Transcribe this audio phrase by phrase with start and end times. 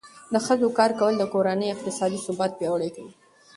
[0.33, 3.13] د ښځو کار کول د کورنۍ اقتصادي ثبات پیاوړی کوي.